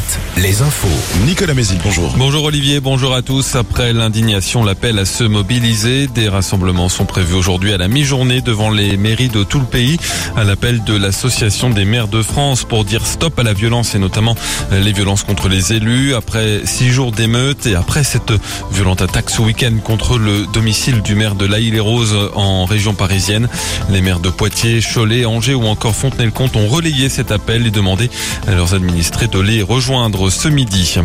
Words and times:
7, 0.00 0.20
les 0.42 0.62
infos. 0.62 0.88
Nicolas 1.26 1.54
Mézil, 1.54 1.78
bonjour. 1.84 2.14
Bonjour 2.16 2.44
Olivier, 2.44 2.80
bonjour 2.80 3.14
à 3.14 3.22
tous. 3.22 3.54
Après 3.54 3.92
l'indignation, 3.92 4.64
l'appel 4.64 4.98
à 4.98 5.04
se 5.04 5.24
mobiliser. 5.24 6.06
Des 6.06 6.28
rassemblements 6.28 6.88
sont 6.88 7.04
prévus 7.04 7.34
aujourd'hui 7.34 7.72
à 7.72 7.76
la 7.76 7.88
mi-journée 7.88 8.40
devant 8.40 8.70
les 8.70 8.96
mairies 8.96 9.28
de 9.28 9.44
tout 9.44 9.58
le 9.58 9.66
pays, 9.66 9.98
à 10.36 10.44
l'appel 10.44 10.82
de 10.84 10.96
l'Association 10.96 11.70
des 11.70 11.84
maires 11.84 12.08
de 12.08 12.22
France 12.22 12.64
pour 12.64 12.84
dire 12.84 13.06
stop 13.06 13.38
à 13.38 13.42
la 13.42 13.52
violence 13.52 13.94
et 13.94 13.98
notamment 13.98 14.34
les 14.72 14.92
violences 14.92 15.22
contre 15.22 15.48
les 15.48 15.72
élus. 15.72 16.14
Après 16.14 16.62
six 16.64 16.90
jours 16.90 17.12
d'émeutes 17.12 17.66
et 17.66 17.74
après 17.74 18.04
cette 18.04 18.32
violente 18.72 19.02
attaque 19.02 19.28
ce 19.28 19.42
week-end 19.42 19.76
contre 19.84 20.18
le 20.18 20.46
domicile 20.52 21.02
du 21.02 21.14
maire 21.14 21.34
de 21.34 21.46
La 21.46 21.60
les 21.60 21.78
roses 21.78 22.16
en 22.34 22.64
région 22.64 22.94
parisienne, 22.94 23.46
les 23.90 24.00
maires 24.00 24.20
de 24.20 24.30
Poitiers, 24.30 24.80
Cholet, 24.80 25.26
Angers 25.26 25.54
ou 25.54 25.66
encore 25.66 25.94
Fontenay-le-Comte 25.94 26.56
ont 26.56 26.68
relayé 26.68 27.10
cet 27.10 27.30
appel 27.30 27.66
et 27.66 27.70
demandé 27.70 28.08
à 28.48 28.52
leurs 28.52 28.72
administrés 28.72 29.26
de 29.26 29.38
les 29.38 29.60
rejoindre 29.62 29.89
ce 30.30 30.48
midi. 30.48 30.96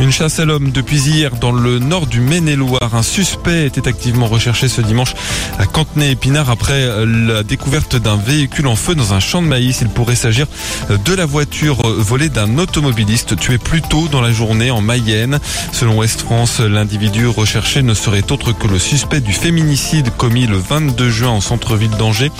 Une 0.00 0.12
chasse 0.12 0.38
à 0.38 0.44
l'homme 0.44 0.70
depuis 0.70 1.00
hier 1.00 1.36
dans 1.36 1.50
le 1.50 1.78
nord 1.78 2.06
du 2.06 2.20
Maine-et-Loire. 2.20 2.94
Un 2.94 3.02
suspect 3.02 3.64
était 3.64 3.88
activement 3.88 4.26
recherché 4.26 4.68
ce 4.68 4.82
dimanche 4.82 5.14
à 5.58 5.64
Cantenay-Épinard 5.64 6.50
après 6.50 7.06
la 7.06 7.42
découverte 7.42 7.96
d'un 7.96 8.16
véhicule 8.16 8.66
en 8.66 8.76
feu 8.76 8.94
dans 8.94 9.14
un 9.14 9.20
champ 9.20 9.40
de 9.40 9.46
maïs. 9.46 9.78
Il 9.80 9.88
pourrait 9.88 10.14
s'agir 10.14 10.46
de 10.90 11.14
la 11.14 11.24
voiture 11.24 11.78
volée 11.86 12.28
d'un 12.28 12.58
automobiliste 12.58 13.36
tué 13.36 13.56
plus 13.56 13.80
tôt 13.80 14.08
dans 14.08 14.20
la 14.20 14.30
journée 14.30 14.70
en 14.70 14.82
Mayenne. 14.82 15.38
Selon 15.72 15.96
Ouest 15.96 16.20
France, 16.20 16.60
l'individu 16.60 17.26
recherché 17.26 17.82
ne 17.82 17.94
serait 17.94 18.30
autre 18.30 18.52
que 18.52 18.66
le 18.66 18.78
suspect 18.78 19.20
du 19.20 19.32
féminicide 19.32 20.10
commis 20.18 20.46
le 20.46 20.58
22 20.58 21.08
juin 21.08 21.30
en 21.30 21.40
centre-ville 21.40 21.96
d'Angers 21.96 22.30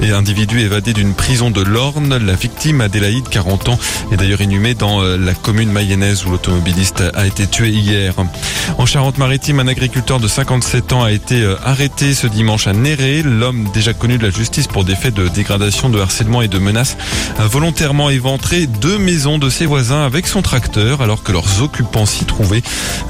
et 0.00 0.10
individu 0.10 0.60
évadé 0.60 0.92
d'une 0.92 1.14
prison 1.14 1.50
de 1.50 1.60
l'Orne. 1.60 2.16
La 2.16 2.34
victime, 2.34 2.80
Adélaïde, 2.80 3.28
40 3.28 3.68
ans, 3.68 3.78
est 4.10 4.16
d'ailleurs 4.16 4.40
inhumée 4.40 4.74
dans 4.74 5.02
la 5.02 5.34
commune 5.42 5.70
mayonnaise 5.70 6.24
où 6.24 6.30
l'automobiliste 6.30 7.02
a 7.14 7.26
été 7.26 7.46
tué 7.46 7.70
hier. 7.70 8.14
En 8.78 8.86
Charente-Maritime, 8.86 9.60
un 9.60 9.66
agriculteur 9.66 10.20
de 10.20 10.28
57 10.28 10.92
ans 10.92 11.02
a 11.02 11.12
été 11.12 11.42
euh, 11.42 11.56
arrêté 11.64 12.14
ce 12.14 12.26
dimanche 12.26 12.66
à 12.66 12.72
Néré. 12.72 13.22
L'homme, 13.22 13.68
déjà 13.74 13.92
connu 13.92 14.18
de 14.18 14.22
la 14.22 14.30
justice 14.30 14.68
pour 14.68 14.84
des 14.84 14.94
faits 14.94 15.14
de 15.14 15.28
dégradation, 15.28 15.90
de 15.90 16.00
harcèlement 16.00 16.42
et 16.42 16.48
de 16.48 16.58
menaces, 16.58 16.96
a 17.38 17.46
volontairement 17.46 18.08
éventré 18.08 18.66
deux 18.66 18.98
maisons 18.98 19.38
de 19.38 19.50
ses 19.50 19.66
voisins 19.66 20.06
avec 20.06 20.26
son 20.26 20.42
tracteur 20.42 21.02
alors 21.02 21.22
que 21.22 21.32
leurs 21.32 21.62
occupants 21.62 22.06
s'y 22.06 22.24
trouvaient. 22.24 22.62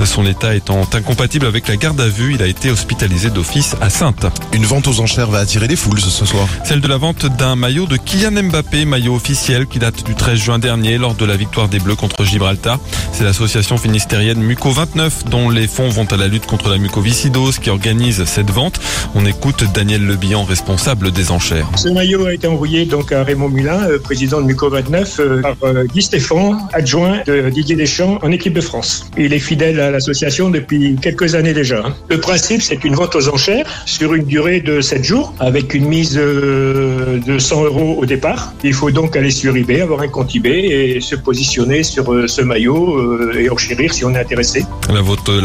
Son 0.05 0.27
état 0.27 0.55
étant 0.55 0.81
incompatible 0.93 1.47
avec 1.47 1.69
la 1.69 1.77
garde 1.77 2.01
à 2.01 2.09
vue, 2.09 2.35
il 2.35 2.43
a 2.43 2.47
été 2.47 2.71
hospitalisé 2.71 3.31
d'office 3.31 3.77
à 3.81 3.91
Sainte. 3.91 4.27
Une 4.53 4.65
vente 4.65 4.89
aux 4.89 5.01
enchères 5.01 5.31
va 5.31 5.41
attirer 5.41 5.69
des 5.69 5.77
foules 5.77 6.01
ce 6.01 6.25
soir. 6.25 6.49
Celle 6.65 6.81
de 6.81 6.89
la 6.89 6.97
vente 6.97 7.27
d'un 7.27 7.57
maillot 7.57 7.87
de 7.87 7.97
Kylian 7.97 8.43
Mbappé, 8.43 8.87
maillot 8.87 9.15
officiel 9.15 9.67
qui 9.67 9.79
date 9.79 10.05
du 10.05 10.15
13 10.15 10.39
juin 10.39 10.59
dernier 10.59 10.99
lors 10.99 11.15
de 11.15 11.25
la 11.25 11.37
victoire 11.37 11.69
des 11.69 11.79
Bleus 11.79 11.97
contre 11.97 12.22
Gibraltar. 12.25 12.79
C'est 13.13 13.25
l'association 13.25 13.77
finistérienne 13.77 14.41
Muco 14.41 14.71
29 14.71 15.25
dont 15.27 15.51
les 15.51 15.67
fonds 15.67 15.89
vont 15.89 16.07
à 16.11 16.17
la 16.17 16.29
lutte 16.29 16.47
contre 16.47 16.69
la 16.69 16.79
mucoviscidose 16.79 17.59
qui 17.59 17.71
organise 17.71 18.25
cette 18.25 18.51
vente. 18.51 18.81
On 19.15 19.27
écoute 19.27 19.65
Daniel 19.75 20.07
Lebihan, 20.07 20.45
responsable 20.45 21.11
des 21.11 21.31
enchères. 21.31 21.69
Ce 21.77 21.89
maillot 21.89 22.27
a 22.27 22.35
été 22.35 22.47
envoyé 22.47 22.85
donc 22.85 23.13
à 23.13 23.25
Raymond 23.25 23.49
Mulin, 23.49 23.89
euh, 23.89 23.99
président 23.99 24.41
de 24.41 24.47
Muco 24.47 24.69
29, 24.69 25.21
euh, 25.21 25.43
par 25.43 25.57
euh, 25.65 25.85
Guy 25.85 26.03
Stéphane, 26.03 26.59
adjoint 26.73 27.21
de 27.27 27.51
Didier 27.51 27.77
Deschamps 27.77 28.19
en 28.23 28.31
équipe 28.31 28.53
de 28.53 28.61
France. 28.61 29.07
Il 29.17 29.33
est 29.33 29.39
fidèle 29.39 29.81
à 29.81 29.91
l'association 29.91 30.51
depuis 30.51 30.97
quelques 31.01 31.35
années 31.35 31.55
déjà. 31.55 31.83
Le 32.09 32.19
principe, 32.19 32.63
c'est 32.63 32.85
une 32.85 32.95
vente 32.95 33.15
aux 33.15 33.29
enchères 33.29 33.67
sur 33.87 34.15
une 34.15 34.25
durée 34.25 34.61
de 34.61 34.81
7 34.81 35.05
jours 35.05 35.35
avec 35.41 35.75
une 35.75 35.87
mise 35.87 36.15
de 36.15 37.39
100 37.39 37.65
euros 37.65 37.97
au 37.99 38.07
départ. 38.07 38.53
Il 38.65 38.75
faut 38.75 38.91
donc 38.91 39.17
aller 39.17 39.31
sur 39.31 39.57
eBay, 39.57 39.81
avoir 39.81 40.01
un 40.01 40.09
compte 40.09 40.35
eBay 40.35 40.61
et 40.67 41.01
se 41.01 41.17
positionner 41.17 41.83
sur 41.83 42.12
euh, 42.13 42.27
ce 42.27 42.43
maillot 42.43 42.97
euh, 42.97 43.39
et 43.39 43.51
enchérir 43.51 43.93
si 43.93 44.05
on 44.05 44.15
est 44.15 44.19
intéressé. 44.19 44.65
La, 44.89 45.01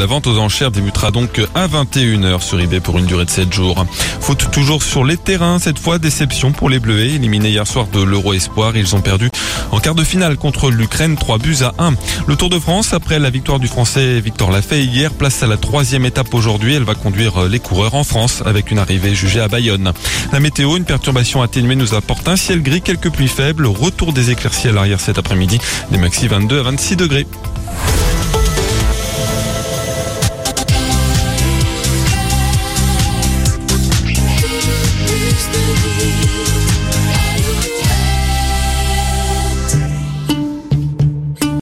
vente 0.06 0.28
aux 0.28 0.38
enchères 0.38 0.72
débutera 0.72 1.12
donc 1.12 1.42
à 1.56 1.68
21h 1.68 2.42
sur 2.42 2.60
eBay 2.60 2.80
pour 2.80 2.98
une 2.98 3.06
durée 3.06 3.26
de 3.26 3.30
7 3.30 3.52
jours. 3.54 3.86
Foot 4.20 4.50
toujours 4.52 4.84
sur 4.84 5.04
les 5.04 5.18
terrains, 5.18 5.60
cette 5.60 5.80
fois 5.80 6.00
déception 6.00 6.52
pour 6.52 6.70
les 6.70 6.80
Bleuets, 6.80 7.16
éliminés 7.16 7.50
hier 7.50 7.68
soir 7.68 7.88
de 7.92 8.02
l'Euro 8.02 8.34
Espoir. 8.34 8.76
Ils 8.78 8.96
ont 8.96 9.02
perdu 9.02 9.30
en 9.72 9.80
quart 9.80 9.96
de 9.96 10.04
finale 10.04 10.38
contre 10.38 10.70
l'Ukraine, 10.70 11.16
3 11.16 11.38
buts 11.38 11.58
à 11.62 11.74
1. 11.82 11.94
Le 12.28 12.36
Tour 12.36 12.50
de 12.50 12.60
France, 12.60 12.94
après 12.94 13.20
la 13.20 13.30
victoire 13.30 13.60
du 13.60 13.68
Français 13.68 14.20
Victor 14.20 14.52
Lafay 14.52 14.84
hier, 14.84 15.12
place 15.14 15.44
à 15.44 15.48
la 15.48 15.58
troisième 15.58 16.06
étape 16.06 16.34
aujourd'hui. 16.34 16.76
Elle 16.76 16.84
va 16.84 16.96
conduire 16.96 17.46
les 17.46 17.60
coureurs 17.60 17.96
en 17.96 18.04
France 18.04 18.44
avec 18.46 18.72
une 18.72 18.80
arrivée 18.80 19.16
jugée 19.16 19.42
à 19.42 19.48
Bayonne. 19.48 19.92
La 20.32 20.40
météo, 20.40 20.78
une 20.78 20.86
perturbation 20.86 21.42
atténuée 21.42 21.76
nous 21.76 21.94
apporte 21.94 22.28
un 22.28 22.36
ciel 22.36 22.62
gris, 22.62 22.82
quelques 22.82 23.10
pluies 23.10 23.28
faibles, 23.28 23.66
retour 23.66 24.14
des 24.14 24.32
éclaircies 24.32 24.70
à 24.70 24.72
l'arrière 24.72 25.00
cet 25.00 25.18
après-midi, 25.18 25.60
des 25.92 25.98
maxi 25.98 26.28
22 26.58 26.60
à 26.60 26.64
26 26.64 26.96
degrés. 26.96 27.28